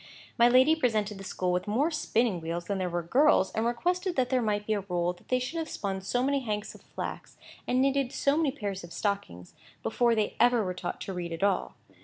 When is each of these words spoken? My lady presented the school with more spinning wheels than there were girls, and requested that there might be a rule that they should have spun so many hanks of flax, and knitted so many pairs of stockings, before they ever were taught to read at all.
My 0.35 0.49
lady 0.49 0.75
presented 0.75 1.19
the 1.19 1.23
school 1.23 1.51
with 1.51 1.67
more 1.67 1.91
spinning 1.91 2.41
wheels 2.41 2.65
than 2.65 2.79
there 2.79 2.89
were 2.89 3.03
girls, 3.03 3.51
and 3.51 3.67
requested 3.67 4.15
that 4.15 4.31
there 4.31 4.41
might 4.41 4.65
be 4.65 4.73
a 4.73 4.79
rule 4.79 5.13
that 5.13 5.27
they 5.27 5.37
should 5.37 5.59
have 5.59 5.69
spun 5.69 6.01
so 6.01 6.23
many 6.23 6.39
hanks 6.39 6.73
of 6.73 6.81
flax, 6.81 7.37
and 7.67 7.83
knitted 7.83 8.11
so 8.11 8.35
many 8.35 8.49
pairs 8.51 8.83
of 8.83 8.91
stockings, 8.93 9.53
before 9.83 10.15
they 10.15 10.35
ever 10.39 10.63
were 10.65 10.73
taught 10.73 11.01
to 11.01 11.13
read 11.13 11.31
at 11.31 11.43
all. 11.43 11.75